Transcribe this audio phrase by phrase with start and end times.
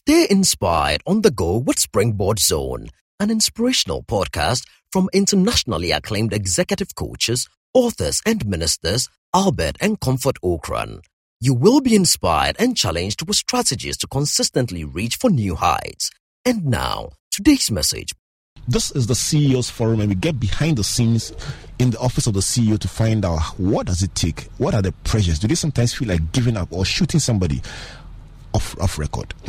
[0.00, 2.86] Stay inspired on the go with Springboard Zone,
[3.18, 11.00] an inspirational podcast from internationally acclaimed executive coaches, authors, and ministers Albert and Comfort Okran.
[11.40, 16.12] You will be inspired and challenged with strategies to consistently reach for new heights.
[16.44, 18.12] And now, today's message.
[18.68, 21.32] This is the CEO's forum, and we get behind the scenes
[21.80, 24.82] in the office of the CEO to find out what does it take, what are
[24.82, 25.40] the pressures.
[25.40, 27.62] Do they sometimes feel like giving up or shooting somebody?
[28.54, 29.34] Off, off record.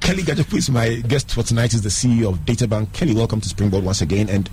[0.00, 1.74] Kelly Gadzekpo is my guest for tonight.
[1.74, 2.92] Is the CEO of Databank.
[2.92, 4.28] Kelly, welcome to Springboard once again.
[4.28, 4.50] And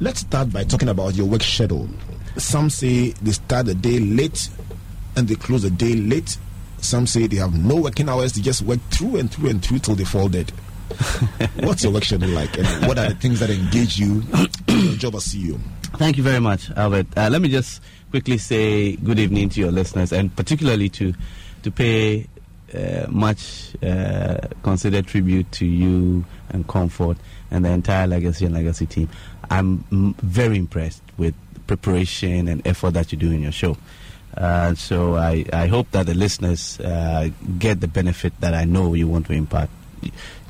[0.00, 1.88] let's start by talking about your work schedule.
[2.36, 4.48] Some say they start the day late
[5.16, 6.36] and they close the day late.
[6.78, 9.80] Some say they have no working hours; they just work through and through and through
[9.80, 10.50] till they fall dead.
[11.60, 14.22] What's your work schedule like, and what are the things that engage you
[14.68, 15.58] in your job as CEO?
[15.96, 17.06] Thank you very much, Albert.
[17.16, 21.14] Uh, let me just quickly say good evening to your listeners, and particularly to
[21.62, 22.26] to pay
[22.74, 27.16] uh, much uh, considered tribute to you and Comfort
[27.50, 29.08] and the entire Legacy and Legacy team.
[29.50, 31.34] I'm m- very impressed with
[31.66, 33.76] preparation and effort that you do in your show.
[34.36, 37.28] Uh, so I, I hope that the listeners uh,
[37.58, 39.68] get the benefit that I know you want to impart.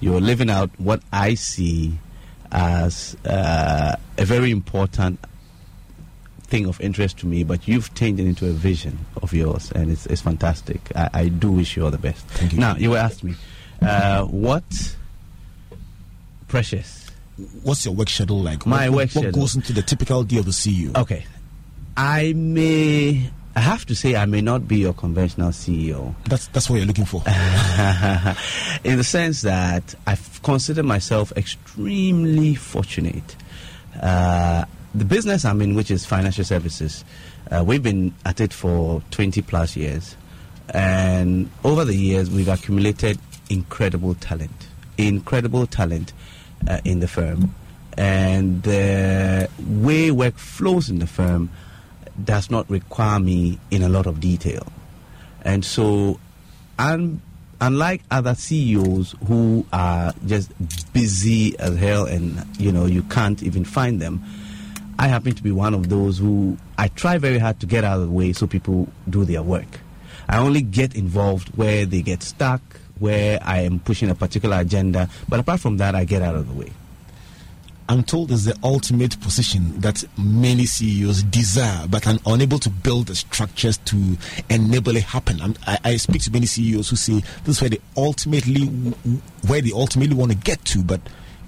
[0.01, 1.99] You're living out what I see
[2.53, 5.19] as uh, a very important
[6.53, 9.91] thing of interest to me, but you've turned it into a vision of yours, and
[9.91, 10.81] it's, it's fantastic.
[10.95, 12.27] I, I do wish you all the best.
[12.27, 12.59] Thank you.
[12.59, 13.37] Now, you were asking me,
[13.81, 14.63] uh, what
[16.49, 17.11] precious?
[17.63, 18.67] What's your work schedule like?
[18.67, 19.41] My what, work what schedule.
[19.41, 20.95] goes into the typical day of the CEO?
[20.95, 21.25] Okay,
[21.97, 23.31] I may.
[23.57, 26.15] I have to say, I may not be your conventional CEO.
[26.29, 27.23] That's that's what you're looking for.
[28.85, 33.37] in the sense that I consider myself extremely fortunate.
[33.99, 37.05] Uh, the business I'm in, which is financial services,
[37.51, 40.17] uh, we've been at it for 20 plus years.
[40.71, 43.19] And over the years, we've accumulated
[43.51, 46.13] incredible talent, incredible talent
[46.69, 47.55] uh, in the firm.
[47.97, 51.51] And the way work flows in the firm
[52.25, 54.67] does not require me in a lot of detail.
[55.43, 56.21] And so,
[56.79, 57.21] un-
[57.61, 60.51] unlike other CEOs who are just
[60.93, 64.23] busy as hell and you know you can't even find them,
[65.03, 68.01] I happen to be one of those who I try very hard to get out
[68.01, 69.81] of the way so people do their work.
[70.29, 72.63] I only get involved where they get stuck,
[73.01, 76.47] where I am pushing a particular agenda, but apart from that, I get out of
[76.47, 76.71] the way.
[77.89, 83.09] I'm told it's the ultimate position that many CEOs desire, but are unable to build
[83.09, 84.17] the structures to
[84.51, 85.57] enable it happen.
[85.67, 88.67] I, I speak to many CEOs who say this is where they ultimately
[89.49, 91.01] where they ultimately want to get to, but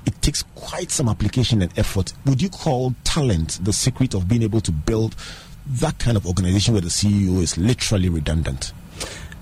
[0.06, 2.12] it takes quite some application and effort.
[2.26, 5.16] Would you call talent the secret of being able to build
[5.66, 8.72] that kind of organization where the CEO is literally redundant?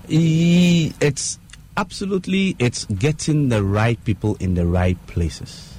[0.07, 1.39] It's
[1.75, 5.77] absolutely it's getting the right people in the right places.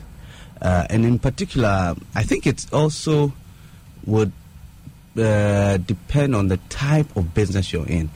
[0.61, 3.33] Uh, and in particular, I think it's also
[4.07, 4.33] would
[5.17, 8.11] uh, depend on the type of business you're in.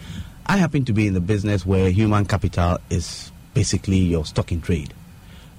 [0.47, 4.61] I happen to be in the business where human capital is basically your stock in
[4.61, 4.95] trade.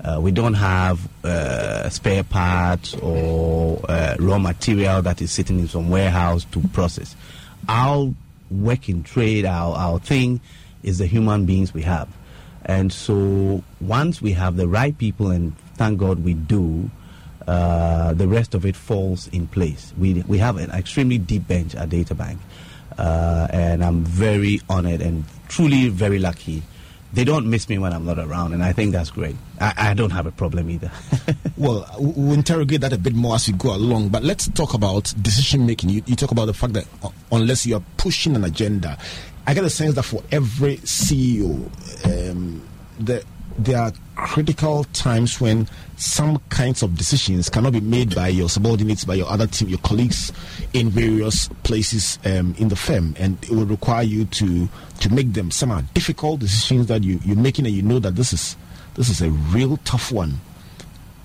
[0.04, 5.68] Uh, we don't have uh, spare parts or uh, raw material that is sitting in
[5.68, 7.16] some warehouse to process.
[7.68, 8.14] Our
[8.50, 10.40] work in trade, our, our thing,
[10.84, 12.08] is the human beings we have.
[12.66, 16.90] And so once we have the right people, and thank God we do,
[17.48, 19.94] uh, the rest of it falls in place.
[19.98, 22.38] We, we have an extremely deep bench at Databank.
[22.98, 26.64] Uh, and I'm very honored and truly very lucky.
[27.12, 29.36] They don't miss me when I'm not around, and I think that's great.
[29.59, 30.92] I, I don't have a problem either.
[31.58, 35.14] Well, we'll interrogate that a bit more as we go along, but let's talk about
[35.22, 35.90] decision making.
[35.90, 38.97] You, you talk about the fact that uh, unless you are pushing an agenda,
[39.46, 41.70] I get a sense that for every CEO,
[42.06, 42.66] um,
[42.97, 43.26] the,
[43.58, 45.68] there are critical times when
[46.00, 49.80] some kinds of decisions cannot be made by your subordinates, by your other team, your
[49.80, 50.32] colleagues
[50.74, 54.70] in various places um, in the firm, and it will require you to
[55.02, 55.52] to make them.
[55.52, 58.56] Some are difficult decisions that you, you're making, and you know that this is
[58.96, 60.40] this is a real tough one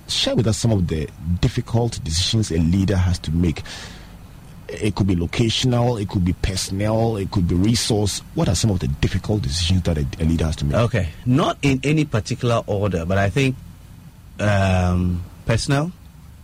[0.08, 1.08] share with us some of the
[1.40, 3.62] difficult decisions a leader has to make.
[4.68, 8.20] It could be locational, it could be personnel, it could be resource.
[8.34, 10.76] What are some of the difficult decisions that a, a leader has to make?
[10.76, 13.56] Okay, not in any particular order, but I think
[14.40, 15.92] um, personnel,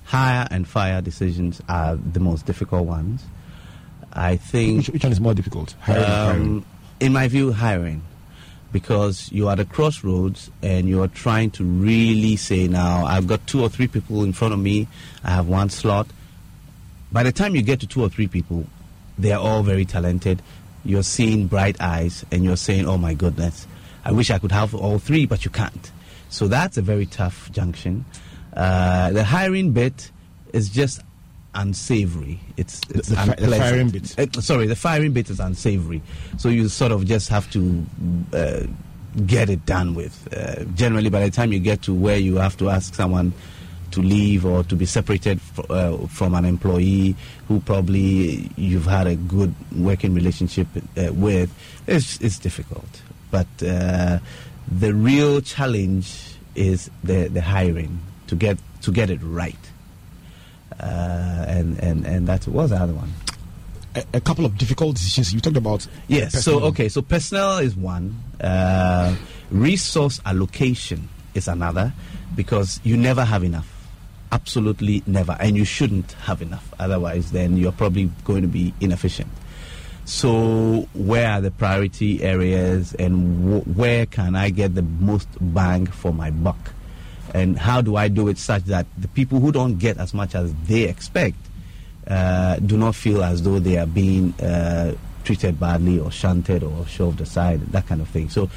[0.05, 3.25] hire and fire decisions are the most difficult ones.
[4.13, 5.77] I think, Which, which one is more difficult?
[5.81, 6.65] Hiring um,
[7.01, 8.03] in my view, hiring,
[8.73, 13.27] because you are at a crossroads and you are trying to really say, now I've
[13.27, 14.87] got two or three people in front of me,
[15.25, 16.07] I have one slot.
[17.11, 18.67] By the time you get to two or three people,
[19.19, 20.43] they are all very talented.
[20.85, 23.67] You're seeing bright eyes and you're saying, oh my goodness,
[24.05, 25.91] I wish I could have all three, but you can't.
[26.31, 28.05] So that's a very tough junction.
[28.57, 30.11] Uh, the hiring bit
[30.53, 31.03] is just
[31.55, 32.41] unsavory.
[32.57, 34.19] It's, it's The- fi- the firing bit.
[34.19, 36.01] Uh, sorry, the firing bit is unsavory.
[36.39, 37.85] So you sort of just have to
[38.33, 38.63] uh,
[39.27, 40.33] get it done with.
[40.33, 43.33] Uh, generally, by the time you get to where you have to ask someone
[43.91, 47.17] to leave or to be separated fr- uh, from an employee
[47.49, 51.53] who probably you've had a good working relationship uh, with,
[51.89, 53.03] it's, it's difficult.
[53.33, 54.21] But uh,
[54.71, 59.57] the real challenge is the, the hiring to get to get it right.
[60.79, 63.13] Uh, and, and, and that was the other one.
[63.95, 65.35] A, a couple of difficult decisions.
[65.35, 65.87] You talked about.
[66.09, 66.33] Yes.
[66.33, 66.61] personal.
[66.61, 66.89] So okay.
[66.89, 68.23] So personnel is one.
[68.41, 69.15] Uh,
[69.51, 71.93] resource allocation is another,
[72.35, 73.69] because you never have enough.
[74.33, 76.73] Absolutely never, and you shouldn't have enough.
[76.79, 79.29] Otherwise, then you're probably going to be inefficient.
[80.11, 85.87] So, where are the priority areas, and wh- where can I get the most bang
[85.87, 86.73] for my buck?
[87.33, 90.35] And how do I do it such that the people who don't get as much
[90.35, 91.37] as they expect
[92.09, 96.85] uh, do not feel as though they are being uh, treated badly or shunted or
[96.89, 98.29] shoved aside, that kind of thing.
[98.31, 98.51] So,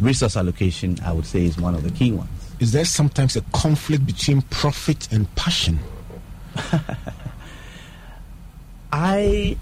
[0.00, 2.30] resource allocation, I would say, is one of the key ones.
[2.58, 5.78] Is there sometimes a conflict between profit and passion?
[8.92, 9.56] I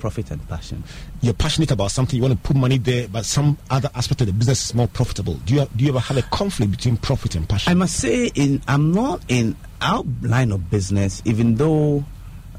[0.00, 0.82] profit and passion.
[1.20, 4.26] You're passionate about something, you want to put money there, but some other aspect of
[4.26, 5.34] the business is more profitable.
[5.44, 7.70] Do you do you ever have a conflict between profit and passion?
[7.70, 12.04] I must say, in I'm not in our line of business, even though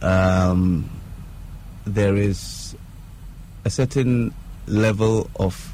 [0.02, 0.90] um,
[1.86, 2.76] there is
[3.66, 4.34] a certain
[4.68, 5.74] level of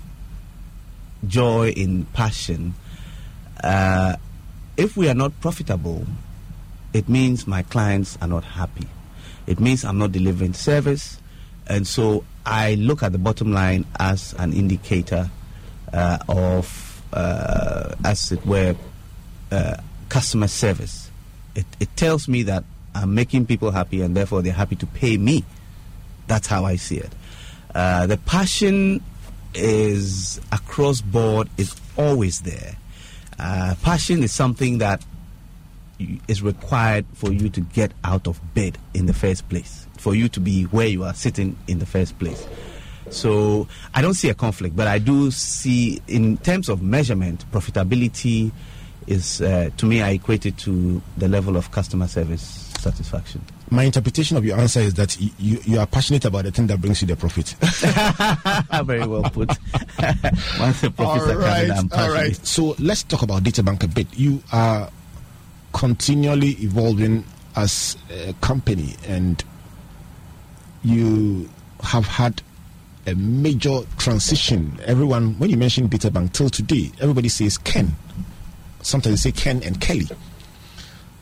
[1.28, 2.74] joy in passion.
[3.64, 4.16] Uh,
[4.78, 6.06] if we are not profitable,
[6.94, 8.88] it means my clients are not happy.
[9.48, 11.20] It means I'm not delivering service.
[11.68, 15.30] And so I look at the bottom line as an indicator
[15.94, 18.76] uh, of, uh, as it were,
[19.52, 19.78] uh,
[20.10, 21.12] customer service.
[21.56, 22.64] It, it tells me that
[22.96, 25.44] I'm making people happy and therefore they're happy to pay me.
[26.28, 27.14] That's how I see it.
[27.76, 29.04] Uh, the passion
[29.54, 32.78] is across board, is always there.
[33.40, 35.04] Uh, passion is something that
[36.28, 40.30] is required for you to get out of bed in the first place, for you
[40.30, 42.48] to be where you are sitting in the first place.
[43.10, 48.52] So I don't see a conflict, but I do see, in terms of measurement, profitability
[49.08, 53.42] is, uh, to me, I equate it to the level of customer service satisfaction.
[53.70, 56.68] My interpretation of your answer is that y- you, you are passionate about the thing
[56.68, 57.48] that brings you the profit.
[58.86, 59.48] Very well put.
[60.60, 62.14] Once the profits are coming, I'm passionate.
[62.14, 62.46] right.
[62.46, 64.08] So let's talk about Data Bank a bit.
[64.18, 64.90] You are
[65.78, 67.24] continually evolving
[67.56, 69.44] as a company, and
[70.84, 71.48] you
[71.82, 72.42] have had
[73.06, 74.80] a major transition.
[74.86, 77.96] Everyone, when you mention Data Bank till today, everybody says Ken.
[78.82, 80.08] Sometimes they say Ken and Kelly.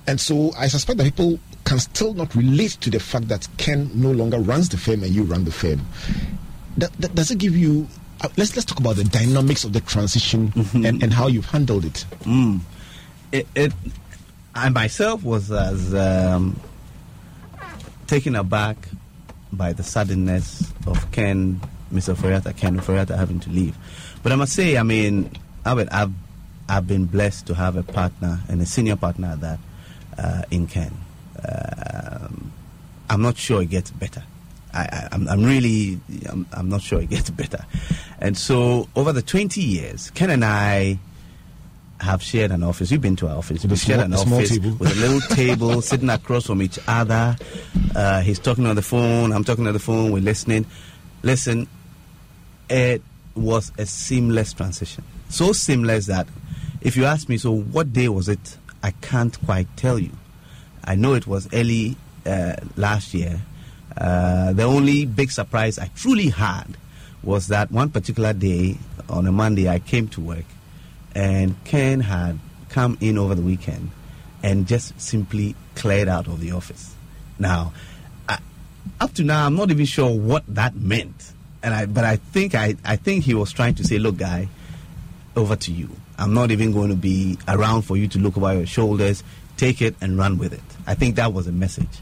[0.08, 3.92] And so I suspect that people can still not relate to the fact that Ken
[3.94, 5.82] no longer runs the firm and you run the firm.
[6.78, 7.88] That, that- does it give you?
[8.22, 11.84] Uh, let's let's talk about the dynamics of the transition and, and how you've handled
[11.84, 12.06] it.
[13.34, 13.74] it, it
[14.56, 16.58] I myself was as um,
[18.08, 18.78] taken aback
[19.52, 21.60] by the suddenness of Ken,
[21.94, 22.16] Mr.
[22.16, 23.76] Ofori-Atta, Ken Ofori-Atta having to leave.
[24.24, 25.30] But I must say, I mean,
[25.66, 26.14] Albert, I've,
[26.70, 29.60] I've been blessed to have a partner and a senior partner at that
[30.18, 30.94] uh, in Ken.
[31.48, 32.54] Um,
[33.10, 34.24] I'm not sure it gets better.
[34.74, 37.66] I, I'm really, I'm, I'm not sure it gets better.
[38.20, 41.00] And so, over the 20 years, Ken and I
[42.00, 42.92] have shared an office.
[42.92, 43.66] You've been to our office.
[43.66, 44.72] We've shared an office table.
[44.78, 47.38] with a little table sitting across from each other.
[47.96, 49.32] Uh, he's talking on the phone.
[49.32, 50.12] I'm talking on the phone.
[50.12, 50.66] We're listening.
[51.24, 51.68] Listen,
[52.70, 53.02] it
[53.36, 55.04] was a seamless transition.
[55.30, 56.28] So seamless that
[56.82, 58.58] if you ask me, so what day was it?
[58.84, 60.12] I can't quite tell you.
[60.84, 63.42] I know it was early uh, last year.
[63.98, 66.78] Uh, the only big surprise I truly had
[67.24, 68.78] was that one particular day
[69.10, 70.46] on a Monday I came to work
[71.16, 72.38] and Ken had
[72.70, 73.90] come in over the weekend
[74.44, 76.94] and just simply cleared out of the office.
[77.40, 77.74] Now,
[78.30, 78.38] I,
[79.00, 81.32] up to now, I'm not even sure what that meant,
[81.64, 84.50] and I but I think I, I think he was trying to say, look, guy,
[85.36, 85.90] over to you.
[86.18, 89.24] I'm not even going to be around for you to look over your shoulders.
[89.58, 90.62] Take it and run with it.
[90.86, 92.02] I think that was a message.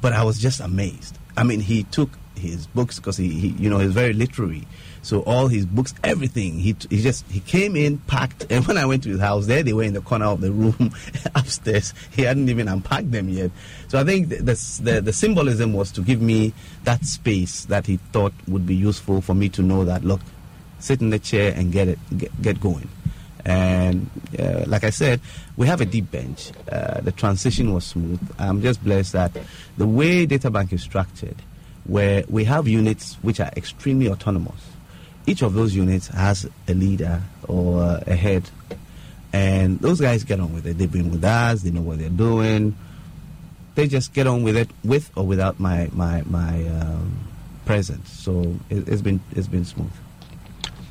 [0.00, 1.18] But I was just amazed.
[1.36, 4.66] I mean, he took his books because he, he, you know, he's very literary.
[5.04, 8.46] So all his books, everything, he, he just he came in packed.
[8.50, 10.50] And when I went to his house, there they were in the corner of the
[10.50, 10.94] room
[11.34, 11.92] upstairs.
[12.10, 13.50] He hadn't even unpacked them yet.
[13.88, 17.98] So I think the, the the symbolism was to give me that space that he
[18.12, 20.20] thought would be useful for me to know that look,
[20.78, 22.88] sit in the chair and get it get, get going.
[23.44, 24.08] And
[24.38, 25.20] uh, like I said,
[25.58, 26.50] we have a deep bench.
[26.72, 28.20] Uh, the transition was smooth.
[28.38, 29.36] I'm just blessed that
[29.76, 31.36] the way DataBank is structured,
[31.84, 34.73] where we have units which are extremely autonomous.
[35.26, 38.48] Each of those units has a leader or a head,
[39.32, 40.78] and those guys get on with it.
[40.78, 41.62] They've been with us.
[41.62, 42.76] They know what they're doing.
[43.74, 47.26] They just get on with it, with or without my my my um,
[47.64, 48.10] presence.
[48.10, 49.90] So it, it's been it's been smooth.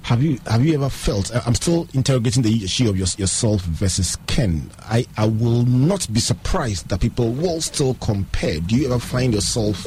[0.03, 1.31] Have you have you ever felt?
[1.47, 4.69] I'm still interrogating the issue of your, yourself versus Ken.
[4.79, 8.59] I, I will not be surprised that people will still compare.
[8.59, 9.77] Do you ever find yourself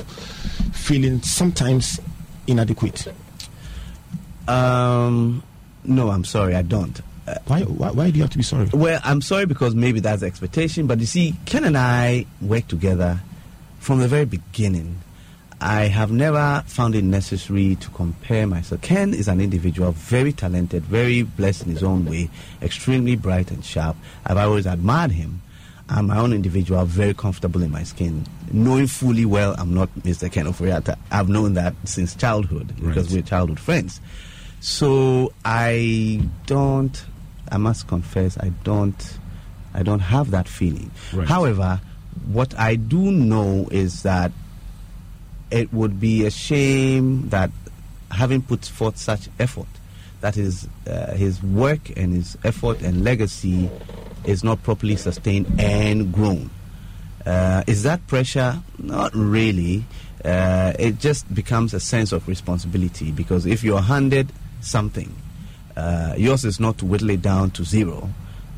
[0.72, 2.00] feeling sometimes
[2.46, 3.12] inadequate?
[4.48, 5.42] Um,
[5.84, 7.00] no, I'm sorry, I don't.
[7.26, 8.68] Uh, why, why, why do you have to be sorry?
[8.72, 10.86] Well, I'm sorry because maybe that's the expectation.
[10.86, 13.20] But you see, Ken and I work together
[13.78, 15.00] from the very beginning.
[15.60, 18.82] I have never found it necessary to compare myself.
[18.82, 22.28] Ken is an individual, very talented, very blessed in his own way,
[22.60, 23.96] extremely bright and sharp.
[24.26, 25.40] I've always admired him.
[25.88, 30.30] I'm my own individual, very comfortable in my skin, knowing fully well I'm not Mr.
[30.30, 30.98] Ken Ofori-Atta.
[31.10, 33.16] I've known that since childhood because right.
[33.16, 34.00] we're childhood friends.
[34.60, 37.04] So I don't.
[37.50, 39.18] I must confess, I don't.
[39.74, 40.90] I don't have that feeling.
[41.12, 41.28] Right.
[41.28, 41.80] However,
[42.32, 44.32] what I do know is that
[45.50, 47.50] it would be a shame that
[48.10, 49.66] having put forth such effort,
[50.20, 53.70] that is uh, his work and his effort and legacy
[54.24, 56.50] is not properly sustained and grown.
[57.24, 58.60] Uh, is that pressure?
[58.78, 59.84] Not really.
[60.24, 64.32] Uh, it just becomes a sense of responsibility because if you're handed
[64.66, 65.14] something,
[65.76, 68.08] uh, yours is not to whittle it down to zero.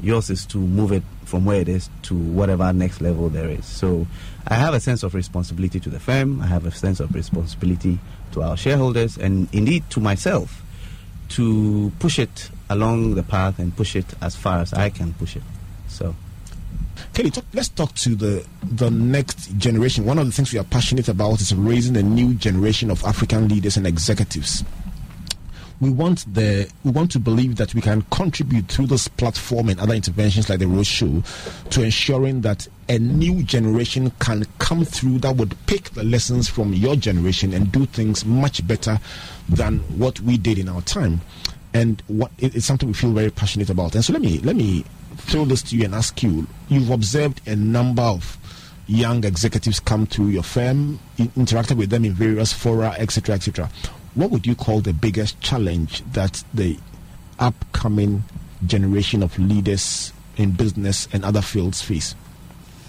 [0.01, 3.67] Yours is to move it from where it is to whatever next level there is.
[3.67, 4.07] So
[4.47, 6.41] I have a sense of responsibility to the firm.
[6.41, 7.99] I have a sense of responsibility
[8.33, 10.63] to our shareholders and indeed to myself
[11.31, 15.37] to push it along the path and push it as far as I can push
[15.37, 15.43] it.
[15.89, 16.15] So.
[17.15, 20.05] Kelly, talk, let's talk to the the next generation.
[20.05, 23.49] One of the things we are passionate about is raising a new generation of African
[23.49, 24.65] leaders and executives
[25.81, 29.79] we want the we want to believe that we can contribute through this platform and
[29.81, 31.25] other interventions like the roadshow
[31.71, 36.73] to ensuring that a new generation can come through that would pick the lessons from
[36.73, 38.99] your generation and do things much better
[39.49, 41.21] than what we did in our time.
[41.75, 43.95] And what it's something we feel very passionate about.
[43.95, 44.85] And so let me let me
[45.17, 48.39] throw this to you and ask you you've observed a number of
[48.87, 53.69] young executives come through your firm interacted with them in various fora etc etc
[54.15, 56.79] what would you call the biggest challenge that the
[57.39, 58.25] upcoming
[58.67, 62.15] generation of leaders in business and other fields face?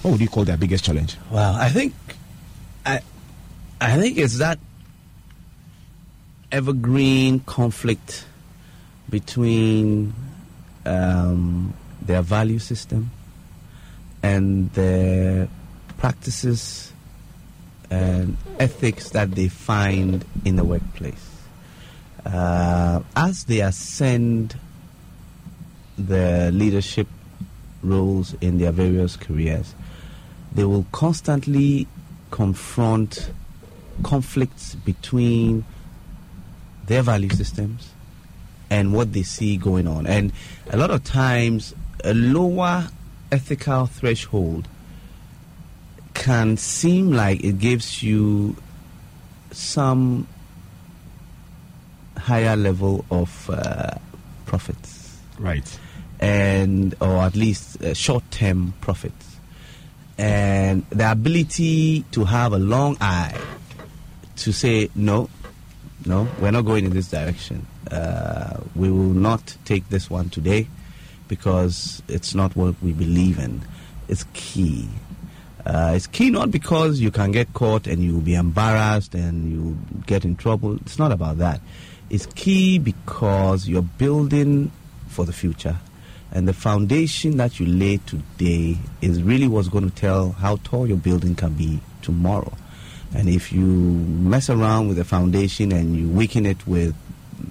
[0.02, 1.18] What would you call their biggest challenge?
[1.30, 1.94] Well, I think
[2.86, 3.02] I
[3.82, 4.60] I think it's that
[6.52, 8.26] evergreen conflict
[9.10, 10.14] between
[10.86, 13.12] um, their value system
[14.24, 15.48] and their
[15.98, 16.92] practices
[17.90, 21.30] and ethics that they find in the workplace.
[22.26, 24.56] Uh, as they ascend
[25.98, 27.08] the leadership
[27.82, 29.74] roles in their various careers,
[30.54, 31.88] they will constantly
[32.32, 33.32] confront
[34.04, 35.66] conflicts between
[36.86, 37.92] their value systems
[38.70, 40.06] and what they see going on.
[40.06, 40.32] And
[40.70, 42.88] a lot of times, a lower
[43.32, 44.68] ethical threshold
[46.20, 48.54] can seem like it gives you
[49.52, 50.28] some
[52.18, 53.96] higher level of uh,
[54.46, 55.18] profits.
[55.40, 55.80] Right.
[56.20, 59.38] And, or at least uh, short term profits.
[60.18, 63.40] And the ability to have a long eye
[64.36, 65.30] to say, no,
[66.06, 67.66] no, we're not going in this direction.
[67.90, 70.68] Uh, we will not take this one today
[71.30, 73.62] because it's not what we believe in.
[74.10, 74.90] It's key.
[75.70, 79.78] Uh, it's key not because you can get caught and you'll be embarrassed and you
[80.08, 80.76] get in trouble.
[80.78, 81.62] It's not about that.
[82.10, 84.72] It's key because you're building
[85.10, 85.78] for the future.
[86.32, 90.88] And the foundation that you lay today is really what's going to tell how tall
[90.88, 92.52] your building can be tomorrow.
[93.14, 96.96] And if you mess around with the foundation and you weaken it with,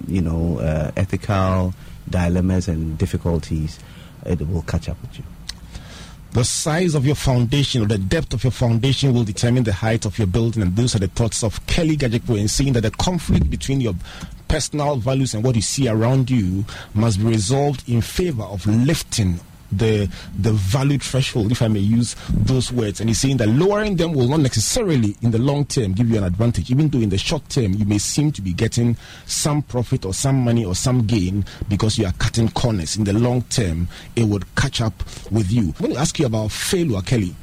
[0.07, 1.73] you know, uh, ethical
[2.09, 3.79] dilemmas and difficulties,
[4.25, 5.23] it will catch up with you.
[6.31, 10.05] The size of your foundation or the depth of your foundation will determine the height
[10.05, 10.61] of your building.
[10.61, 13.95] And those are the thoughts of Kelly Gadzekpo in saying that the conflict between your
[14.47, 19.39] personal values and what you see around you must be resolved in favor of lifting
[19.71, 23.95] the the value threshold, if I may use those words, and he's saying that lowering
[23.95, 26.71] them will not necessarily, in the long term, give you an advantage.
[26.71, 30.13] Even though in the short term you may seem to be getting some profit or
[30.13, 32.97] some money or some gain because you are cutting corners.
[32.97, 34.93] In the long term, it would catch up
[35.31, 35.73] with you.
[35.79, 37.35] I want to ask you about failure, Kelly.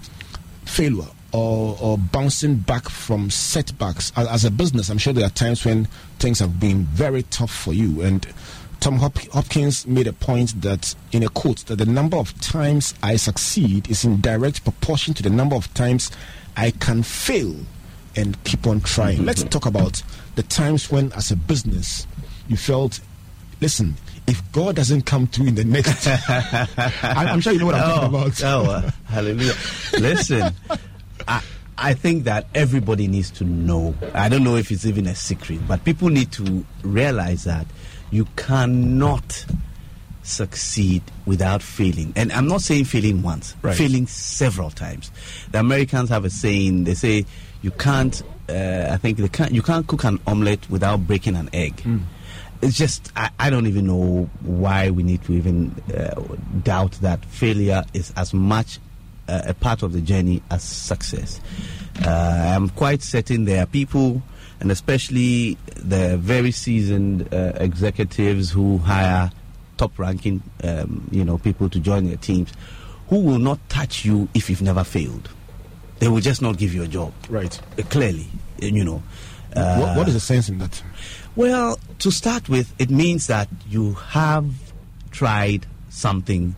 [0.64, 4.88] Failure or, or bouncing back from setbacks as, as, a business.
[4.88, 5.86] I'm sure there are times when
[6.18, 8.00] things have been very tough for you.
[8.00, 8.26] And
[8.86, 12.94] Tom Hop- Hopkins made a point that, in a quote, that the number of times
[13.02, 16.12] I succeed is in direct proportion to the number of times
[16.56, 17.56] I can fail
[18.14, 19.24] and keep on trying.
[19.24, 20.04] Let's talk about
[20.36, 22.06] the times when, as a business,
[22.46, 23.00] you felt,
[23.60, 23.96] listen,
[24.28, 26.06] if God doesn't come through in the next,
[27.02, 28.44] I'm sure you know what I'm oh, talking about.
[28.44, 29.54] oh, uh, hallelujah!
[29.98, 30.54] Listen,
[31.26, 31.42] I,
[31.76, 33.96] I think that everybody needs to know.
[34.14, 37.66] I don't know if it's even a secret, but people need to realize that
[38.10, 39.46] you cannot
[40.22, 42.12] succeed without failing.
[42.16, 43.76] And I'm not saying failing once, right.
[43.76, 45.10] failing several times.
[45.52, 47.26] The Americans have a saying, they say
[47.62, 51.48] you can't, uh, I think they can't, you can't cook an omelette without breaking an
[51.52, 51.76] egg.
[51.76, 52.02] Mm.
[52.62, 56.20] It's just, I, I, don't even know why we need to even uh,
[56.62, 58.80] doubt that failure is as much
[59.28, 61.40] uh, a part of the journey as success.
[62.04, 64.22] Uh, I'm quite certain there are people,
[64.60, 69.30] and especially the very seasoned uh, executives who hire
[69.76, 72.52] top-ranking, um, you know, people to join their teams,
[73.08, 75.30] who will not touch you if you've never failed.
[75.98, 77.12] They will just not give you a job.
[77.28, 77.60] Right.
[77.78, 78.26] Uh, clearly,
[78.60, 79.02] you know.
[79.54, 80.82] What, what is the sense in that?
[81.34, 84.52] Well, to start with, it means that you have
[85.10, 86.54] tried something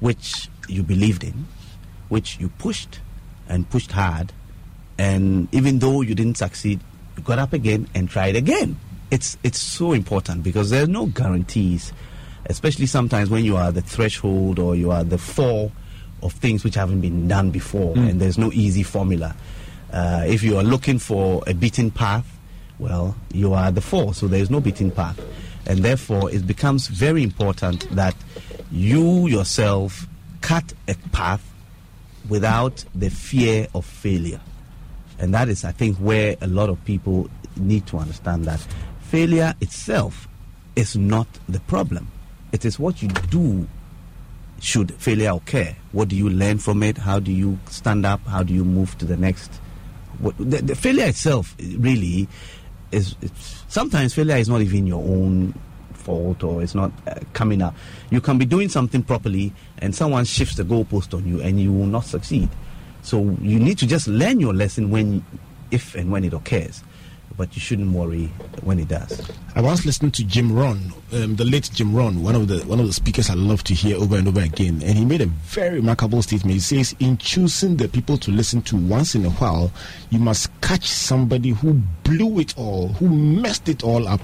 [0.00, 1.46] which you believed in
[2.08, 3.00] which you pushed
[3.48, 4.32] and pushed hard.
[4.98, 6.80] And even though you didn't succeed,
[7.24, 8.78] got up again and tried again.
[9.10, 11.92] It's, it's so important because there's no guarantees,
[12.46, 15.72] especially sometimes when you are the threshold or you are the fore
[16.22, 18.10] of things which haven't been done before, mm.
[18.10, 19.34] and there's no easy formula.
[19.92, 22.26] Uh, if you are looking for a beaten path,
[22.78, 25.18] well, you are the fore, so there's no beaten path.
[25.66, 28.14] And therefore, it becomes very important that
[28.70, 30.06] you yourself
[30.40, 31.44] cut a path
[32.28, 34.40] without the fear of failure.
[35.18, 38.60] And that is, I think, where a lot of people need to understand that
[39.00, 40.28] failure itself
[40.76, 42.08] is not the problem.
[42.52, 43.66] It is what you do
[44.60, 45.74] should failure occur.
[45.92, 46.98] What do you learn from it?
[46.98, 48.24] How do you stand up?
[48.26, 49.50] How do you move to the next?
[50.18, 52.28] What, the, the failure itself really
[52.90, 53.14] is
[53.68, 55.54] sometimes failure is not even your own
[55.92, 57.74] fault or it's not uh, coming up.
[58.10, 61.72] You can be doing something properly and someone shifts the goalpost on you and you
[61.72, 62.48] will not succeed.
[63.08, 65.24] So you need to just learn your lesson when,
[65.70, 66.84] if and when it occurs
[67.38, 68.26] but you shouldn't worry
[68.62, 69.22] when it does.
[69.54, 72.80] I once listened to Jim Rohn, um, the late Jim Rohn, one of the one
[72.80, 75.26] of the speakers I love to hear over and over again, and he made a
[75.26, 76.52] very remarkable statement.
[76.52, 79.70] He says, "In choosing the people to listen to once in a while,
[80.10, 84.20] you must catch somebody who blew it all, who messed it all up,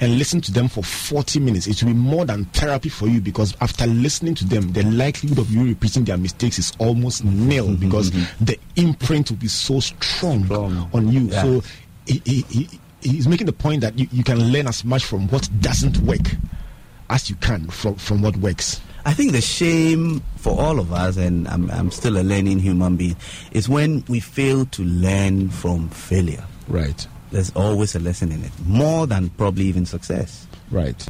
[0.00, 1.66] and listen to them for 40 minutes.
[1.66, 5.38] It will be more than therapy for you because after listening to them, the likelihood
[5.38, 8.44] of you repeating their mistakes is almost nil mm-hmm, because mm-hmm.
[8.44, 10.90] the imprint will be so strong, strong.
[10.92, 11.20] on you.
[11.22, 11.42] Yeah.
[11.42, 11.62] So
[12.08, 12.68] he, he,
[13.00, 16.26] he's making the point that you, you can learn as much from what doesn't work
[17.10, 18.80] as you can from, from what works.
[19.04, 22.96] I think the shame for all of us, and I'm, I'm still a learning human
[22.96, 23.16] being,
[23.52, 26.44] is when we fail to learn from failure.
[26.68, 27.06] Right.
[27.30, 30.46] There's always a lesson in it, more than probably even success.
[30.70, 31.06] Right.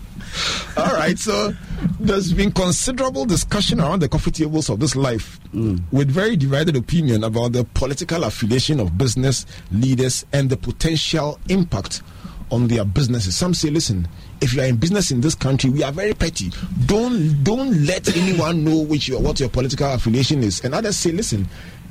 [0.76, 1.18] All right.
[1.18, 1.52] So
[1.98, 5.80] there's been considerable discussion around the coffee tables of this life mm.
[5.90, 12.02] with very divided opinion about the political affiliation of business leaders and the potential impact
[12.50, 13.36] on their businesses.
[13.36, 14.08] Some say, listen,
[14.40, 16.50] if you are in business in this country, we are very petty.
[16.86, 20.64] Don't don't let anyone know which your, what your political affiliation is.
[20.64, 21.48] And others say, listen,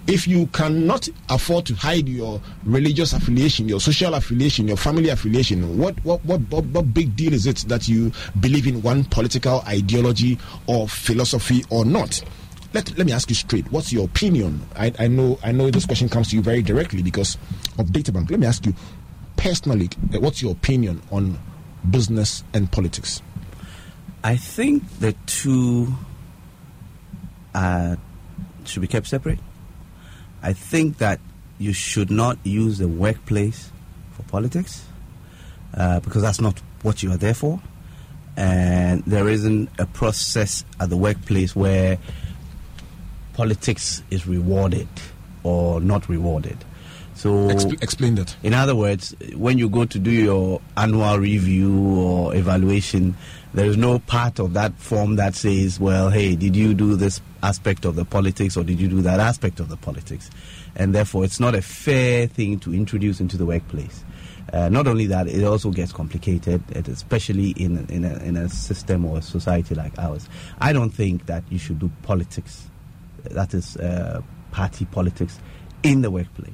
[0.07, 5.77] if you cannot afford to hide your religious affiliation, your social affiliation, your family affiliation,
[5.77, 9.61] what what what what, what big deal is it that you believe in one political
[9.67, 12.21] ideology or philosophy or not?
[12.73, 13.71] Let, let me ask you straight.
[13.71, 14.61] What's your opinion?
[14.75, 17.37] I, I know I know this question comes to you very directly because
[17.77, 18.31] of DataBank.
[18.31, 18.73] Let me ask you
[19.35, 21.37] personally, uh, what's your opinion on
[21.89, 23.21] business and politics?
[24.23, 25.93] I think the two
[28.65, 29.39] should be kept separate.
[30.41, 31.19] I think that
[31.59, 33.71] you should not use the workplace
[34.11, 34.85] for politics
[35.73, 37.59] uh, because that's not what you are there for.
[38.35, 41.97] And there isn't a process at the workplace where
[43.33, 44.87] politics is rewarded
[45.43, 46.57] or not rewarded.
[47.15, 48.35] So Expl- explain that.
[48.43, 53.15] in other words, when you go to do your annual review or evaluation,
[53.55, 57.19] there is no part of that form that says, well, hey, did you do this
[57.43, 60.29] aspect of the politics or did you do that aspect of the politics?
[60.75, 64.03] And therefore, it's not a fair thing to introduce into the workplace.
[64.53, 69.05] Uh, not only that, it also gets complicated, especially in, in, a, in a system
[69.05, 70.29] or a society like ours.
[70.59, 72.69] I don't think that you should do politics,
[73.23, 74.21] that is uh,
[74.51, 75.39] party politics,
[75.83, 76.53] in the workplace.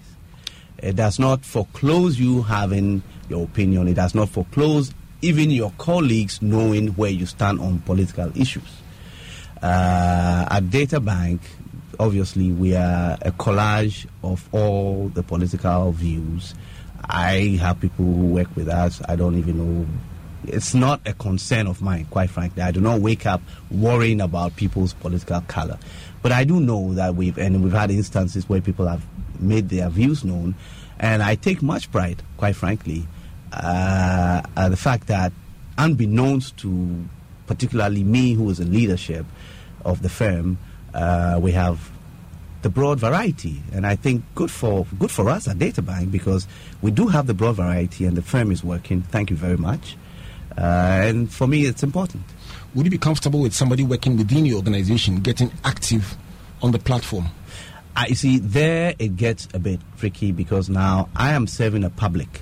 [0.79, 3.87] It does not foreclose you having your opinion.
[3.87, 8.82] It does not foreclose even your colleagues knowing where you stand on political issues.
[9.63, 11.39] Uh, at Data Bank,
[11.97, 16.53] obviously, we are a collage of all the political views.
[17.05, 19.01] I have people who work with us.
[19.07, 19.87] I don't even know.
[20.45, 22.61] It's not a concern of mine, quite frankly.
[22.61, 25.79] I do not wake up worrying about people's political color.
[26.21, 29.05] But I do know that we've, and we've had instances where people have
[29.39, 30.55] made their views known.
[30.99, 33.07] And I take much pride, quite frankly,
[33.53, 35.31] uh, the fact that,
[35.77, 37.05] unbeknownst to
[37.47, 39.25] particularly me, who is in leadership
[39.85, 40.57] of the firm,
[40.93, 41.91] uh, we have
[42.63, 46.47] the broad variety, and I think good for good for us at DataBank because
[46.81, 49.01] we do have the broad variety, and the firm is working.
[49.01, 49.97] Thank you very much.
[50.57, 52.23] Uh, and for me, it's important.
[52.73, 56.15] Would you be comfortable with somebody working within your organization getting active
[56.61, 57.27] on the platform?
[57.95, 62.41] I see there it gets a bit tricky because now I am serving a public,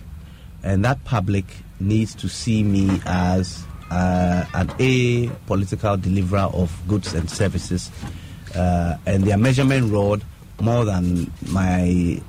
[0.64, 1.46] and that public
[1.80, 7.92] needs to see me as uh, an A political deliverer of goods and services,
[8.56, 10.24] uh, and their measurement rod
[10.60, 12.22] more than my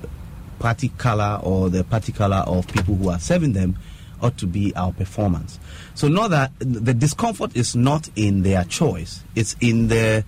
[0.59, 3.77] party color or the party color of people who are serving them
[4.21, 5.59] ought to be our performance.
[5.95, 10.25] So, not that the discomfort is not in their choice; it's in the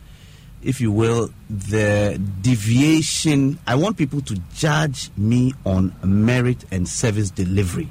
[0.63, 3.59] if you will, the deviation.
[3.67, 7.91] I want people to judge me on merit and service delivery.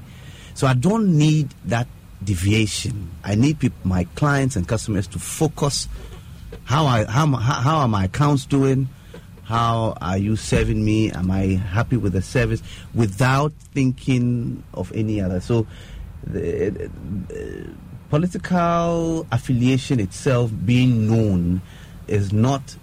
[0.55, 1.87] So I don't need that
[2.23, 3.11] deviation.
[3.23, 5.87] I need people, my clients and customers to focus.
[6.65, 8.87] How I how how, are my accounts doing?
[9.43, 11.11] How are you serving me?
[11.11, 12.63] Am I happy with the service?
[12.93, 15.41] Without thinking of any other.
[15.41, 15.67] So,
[16.25, 16.89] the,
[17.27, 17.69] the
[18.09, 21.61] political affiliation itself being known
[22.07, 22.77] is not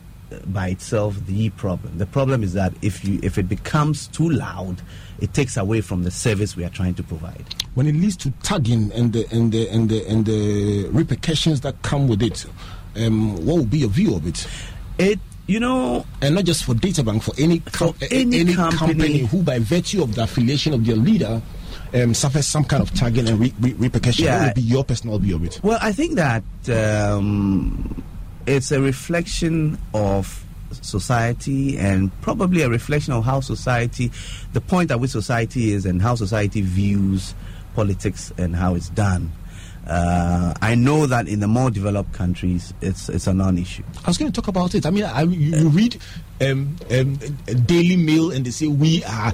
[0.46, 1.98] by itself the problem.
[1.98, 4.82] The problem is that if you if it becomes too loud,
[5.20, 7.44] it takes away from the service we are trying to provide.
[7.74, 11.80] When it leads to tagging and the and the and the and the repercussions that
[11.82, 12.46] come with it,
[12.96, 14.46] um, what would be your view of it?
[14.98, 19.18] It you know and not just for DataBank, for any com- For any company.
[19.26, 21.42] who, by virtue of the affiliation of their leader,
[21.94, 24.26] um, suffers some kind of tagging and re- re- repercussion.
[24.26, 24.38] Yeah.
[24.38, 25.60] What would be your personal view of it?
[25.62, 28.02] Well, I think that um,
[28.46, 30.44] it's a reflection of
[30.82, 34.10] society and probably a reflection of how society,
[34.52, 37.34] the point at which society is and how society views
[37.74, 39.32] politics and how it's done.
[39.86, 43.82] Uh, I know that in the more developed countries, it's it's a non-issue.
[44.04, 44.86] I was going to talk about it.
[44.86, 45.96] I mean, I, you, you read
[46.40, 47.16] um, um,
[47.66, 49.32] Daily Mail and they say we are,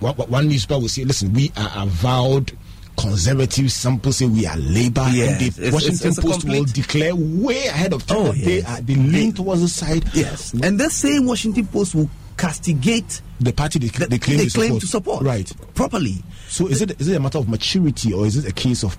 [0.00, 2.52] one one newspaper will say, listen, we are avowed
[2.98, 3.74] conservatives.
[3.74, 5.06] Some people say we are Labour.
[5.12, 8.32] Yes, and the it's- Washington it's a Post will declare way ahead of time Oh,
[8.32, 10.04] that they, are, they lean towards the side.
[10.14, 14.50] Yes, and the same Washington Post will castigate The party they, the, they claim, to,
[14.50, 14.80] support.
[14.80, 15.52] to support Right.
[15.74, 16.22] properly.
[16.48, 18.96] So is it is it a matter of maturity or is it a case of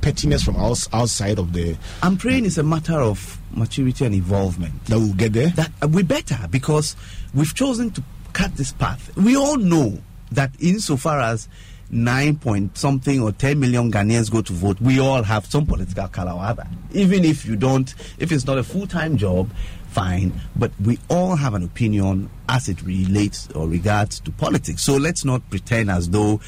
[0.00, 4.84] pettiness from outs, outside of the I'm praying it's a matter of maturity and involvement.
[4.86, 5.48] that we'll get there?
[5.50, 6.94] that uh, we better because
[7.32, 9.16] we've chosen to cut this path.
[9.16, 9.98] We all know
[10.32, 11.48] that insofar as
[11.90, 16.08] nine point something or 10 million Ghanaians go to vote, we all have some political
[16.08, 16.66] color or other.
[16.92, 19.50] Even if you don't, if it's not a full time job,
[19.88, 24.82] fine, but we all have an opinion as it relates or regards to politics.
[24.82, 26.40] So let's not pretend as though.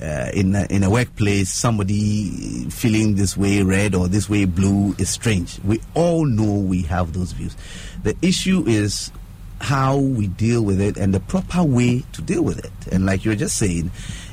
[0.00, 4.94] Uh, in a, in a workplace, somebody feeling this way red or this way blue
[4.96, 5.58] is strange.
[5.64, 7.56] We all know we have those views.
[8.04, 9.10] The issue is
[9.60, 12.92] how we deal with it and the proper way to deal with it.
[12.92, 13.90] And like you were just saying,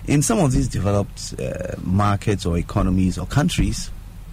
[0.08, 3.90] in some of these developed uh, markets or economies or countries,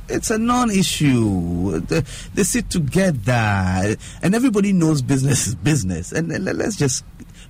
[0.08, 1.80] it's a non-issue.
[1.80, 2.00] They,
[2.34, 6.12] they sit together, and everybody knows business is business.
[6.12, 7.04] And let- let's just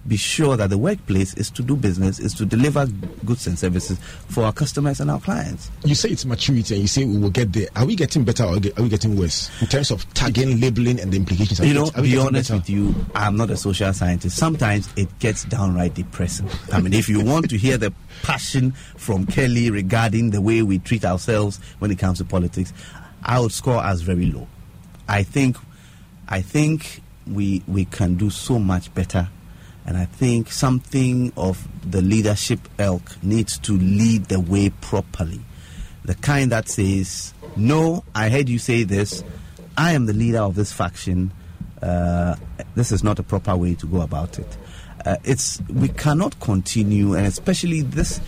[0.06, 2.86] be sure that the workplace is to do business, is to deliver
[3.24, 5.70] goods and services for our customers and our clients.
[5.84, 7.68] You say it's maturity, and you say we will get there.
[7.76, 11.12] Are we getting better or are we getting worse in terms of tagging, labeling, and
[11.12, 11.60] the implications?
[11.60, 12.60] Are you know, be honest better?
[12.60, 14.36] with you, I'm not a social scientist.
[14.36, 16.48] Sometimes it gets downright depressing.
[16.72, 20.78] I mean, if you want to hear the passion from Kelly regarding the way we
[20.78, 22.72] treat ourselves when it comes to politics,
[23.24, 24.48] I would score us very low.
[25.08, 25.56] I think,
[26.28, 29.28] I think we we can do so much better.
[29.84, 35.40] And I think something of the leadership elk needs to lead the way properly.
[36.04, 39.24] The kind that says, No, I heard you say this.
[39.76, 41.32] I am the leader of this faction.
[41.80, 42.36] Uh,
[42.74, 44.56] this is not a proper way to go about it.
[45.04, 48.20] Uh, it's we cannot continue, and especially this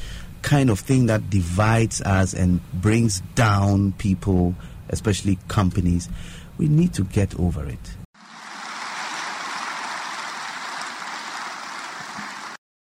[0.42, 4.54] kind of thing that divides us and brings down people,
[4.88, 6.08] especially companies.
[6.58, 8.03] We need to get over it.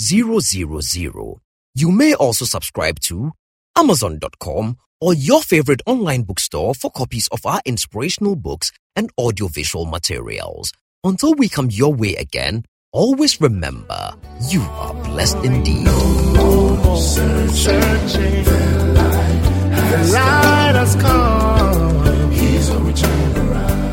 [0.00, 1.40] 000.
[1.74, 3.32] You may also subscribe to
[3.76, 10.72] Amazon.com or your favorite online bookstore for copies of our inspirational books and audiovisual materials.
[11.04, 14.14] Until we come your way again, always remember
[14.48, 15.86] you are blessed indeed.
[15.86, 15.92] The
[20.12, 22.32] light has come.
[22.32, 23.87] He's a return around.